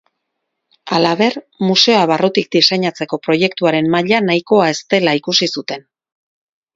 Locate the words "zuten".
5.57-5.85